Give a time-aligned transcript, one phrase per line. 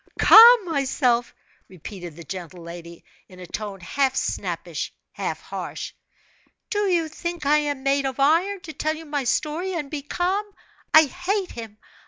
[0.17, 1.35] "Calm myself!"
[1.67, 5.93] repeated the gentle lady, in a tone half snappish, half harsh,
[6.71, 10.01] "do you think I am made of iron, to tell you my story and be
[10.01, 10.45] calm?
[10.91, 11.77] I hate him!